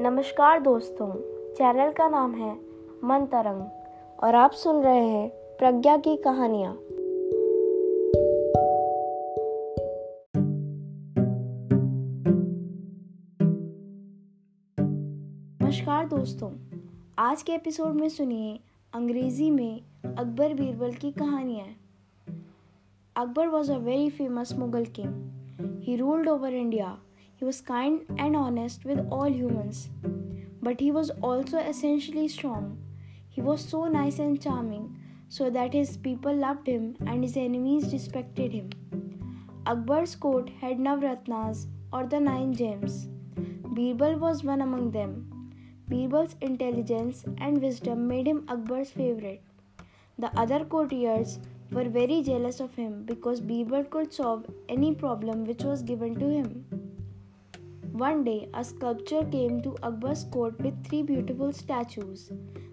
[0.00, 1.10] नमस्कार दोस्तों,
[1.54, 2.52] चैनल का नाम है
[3.04, 3.62] मन तरंग
[4.24, 6.78] और आप सुन रहे हैं प्रज्ञा की कहानियाँ।
[15.62, 16.50] नमस्कार दोस्तों,
[17.18, 18.60] आज के एपिसोड में सुनिए
[18.94, 19.80] अंग्रेज़ी में
[20.16, 21.66] अकबर बीरबल की कहानियाँ।
[23.16, 26.98] Akbar was a very famous Mughal king he ruled over India
[27.38, 29.90] He was kind and honest with all humans,
[30.60, 32.78] but he was also essentially strong.
[33.28, 34.96] He was so nice and charming,
[35.28, 38.70] so that his people loved him and his enemies respected him.
[39.66, 43.06] Akbar's court had Navratnas or the nine gems.
[43.36, 45.30] Birbal was one among them.
[45.88, 49.42] Birbal's intelligence and wisdom made him Akbar's favorite.
[50.18, 51.38] The other courtiers
[51.70, 56.28] were very jealous of him because Birbal could solve any problem which was given to
[56.28, 56.77] him.
[57.98, 62.30] One day, a sculptor came to Akbar's court with three beautiful statues.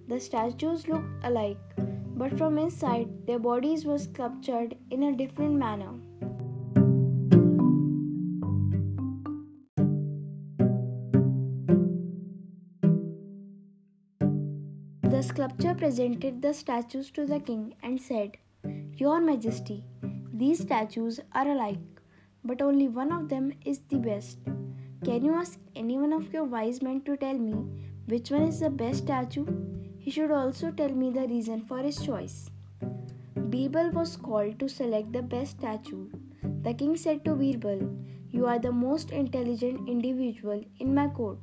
[0.08, 1.58] The statues looked alike,
[2.16, 5.94] but from inside, their bodies were sculptured in a different manner.
[15.10, 18.38] The sculptor presented the statues to the king and said,
[18.94, 19.84] Your Majesty,
[20.32, 22.04] these statues are alike,
[22.44, 24.38] but only one of them is the best.
[25.06, 27.54] Can you ask any one of your wise men to tell me
[28.08, 29.46] which one is the best statue?
[30.00, 32.50] He should also tell me the reason for his choice.
[33.36, 36.08] Birbal was called to select the best statue.
[36.64, 37.84] The king said to Birbal,
[38.32, 41.38] You are the most intelligent individual in my court,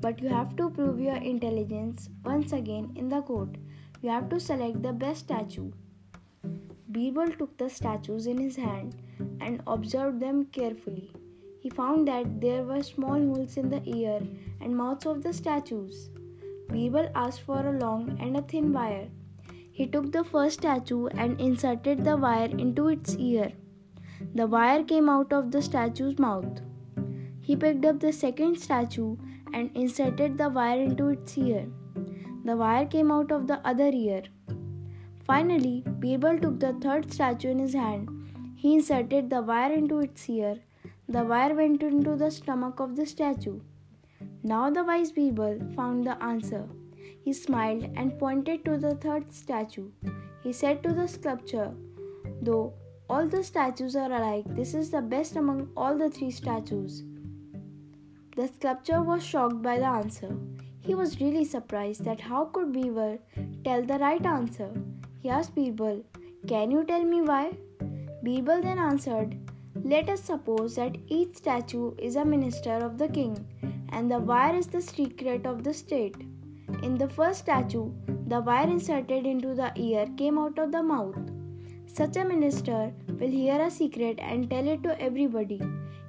[0.00, 3.56] but you have to prove your intelligence once again in the court.
[4.02, 5.72] You have to select the best statue.
[6.88, 8.94] Birbal took the statues in his hand
[9.40, 11.10] and observed them carefully.
[11.62, 14.20] He found that there were small holes in the ear
[14.62, 16.08] and mouths of the statues.
[16.68, 19.08] Birbal asked for a long and a thin wire.
[19.70, 23.52] He took the first statue and inserted the wire into its ear.
[24.34, 26.62] The wire came out of the statue's mouth.
[27.42, 29.16] He picked up the second statue
[29.52, 31.66] and inserted the wire into its ear.
[32.46, 34.22] The wire came out of the other ear.
[35.24, 38.08] Finally, Birbal took the third statue in his hand.
[38.56, 40.56] He inserted the wire into its ear
[41.14, 43.58] the wire went into the stomach of the statue.
[44.44, 46.68] Now the wise Birbal found the answer.
[47.24, 49.88] He smiled and pointed to the third statue.
[50.44, 51.72] He said to the sculptor,
[52.40, 52.74] Though
[53.08, 57.02] all the statues are alike, this is the best among all the three statues.
[58.36, 60.36] The sculptor was shocked by the answer.
[60.78, 63.18] He was really surprised that how could Birbal
[63.64, 64.70] tell the right answer.
[65.18, 66.04] He asked Birbal,
[66.46, 67.56] Can you tell me why?
[68.22, 69.36] Birbal then answered,
[69.84, 73.46] let us suppose that each statue is a minister of the king
[73.88, 76.16] and the wire is the secret of the state.
[76.82, 77.90] In the first statue,
[78.26, 81.16] the wire inserted into the ear came out of the mouth.
[81.86, 85.60] Such a minister will hear a secret and tell it to everybody.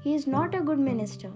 [0.02, 1.32] He is not a good minister.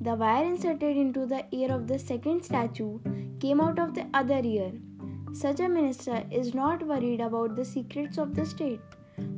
[0.00, 2.98] The wire inserted into the ear of the second statue
[3.38, 4.72] came out of the other ear.
[5.32, 8.80] Such a minister is not worried about the secrets of the state.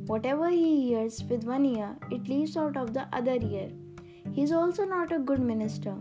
[0.05, 3.69] Whatever he hears with one ear, it leaves out of the other ear.
[4.33, 5.95] He is also not a good minister.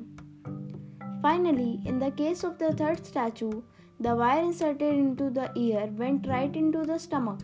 [1.23, 3.63] Finally, in the case of the third statue,
[3.99, 7.41] the wire inserted into the ear went right into the stomach.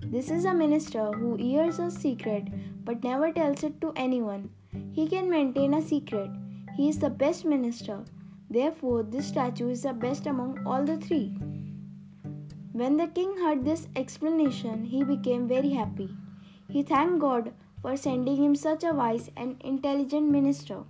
[0.00, 2.44] This is a minister who hears a secret
[2.84, 4.50] but never tells it to anyone.
[4.92, 6.30] He can maintain a secret.
[6.76, 8.04] He is the best minister.
[8.50, 11.36] Therefore, this statue is the best among all the three.
[12.74, 16.08] When the king heard this explanation, he became very happy.
[16.68, 20.82] He thanked God for sending him such a wise and intelligent minister.